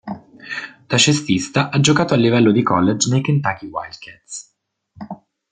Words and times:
Da 0.87 0.97
cestista 0.97 1.69
ha 1.69 1.79
giocato 1.79 2.15
a 2.15 2.17
livello 2.17 2.51
di 2.51 2.63
college 2.63 3.07
nei 3.11 3.21
Kentucky 3.21 3.67
Wildcats. 3.67 4.55